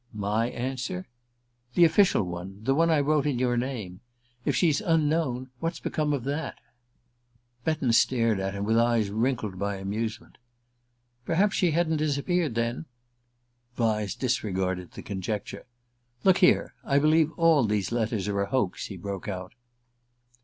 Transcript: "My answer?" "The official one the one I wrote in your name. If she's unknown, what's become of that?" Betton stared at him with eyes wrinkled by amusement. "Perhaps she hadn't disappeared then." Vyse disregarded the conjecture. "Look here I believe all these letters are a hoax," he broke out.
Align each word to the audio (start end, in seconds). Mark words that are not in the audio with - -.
"My 0.15 0.49
answer?" 0.49 1.05
"The 1.75 1.85
official 1.85 2.23
one 2.23 2.63
the 2.63 2.73
one 2.73 2.89
I 2.89 3.01
wrote 3.01 3.27
in 3.27 3.37
your 3.37 3.55
name. 3.55 3.99
If 4.45 4.55
she's 4.55 4.81
unknown, 4.81 5.51
what's 5.59 5.79
become 5.79 6.11
of 6.11 6.23
that?" 6.23 6.55
Betton 7.65 7.93
stared 7.93 8.39
at 8.39 8.55
him 8.55 8.63
with 8.63 8.79
eyes 8.79 9.11
wrinkled 9.11 9.59
by 9.59 9.75
amusement. 9.75 10.39
"Perhaps 11.23 11.55
she 11.55 11.69
hadn't 11.69 11.97
disappeared 11.97 12.55
then." 12.55 12.85
Vyse 13.77 14.15
disregarded 14.17 14.93
the 14.93 15.03
conjecture. 15.03 15.67
"Look 16.23 16.39
here 16.39 16.73
I 16.83 16.97
believe 16.97 17.31
all 17.33 17.63
these 17.65 17.91
letters 17.91 18.27
are 18.27 18.41
a 18.41 18.49
hoax," 18.49 18.87
he 18.87 18.97
broke 18.97 19.27
out. 19.27 19.53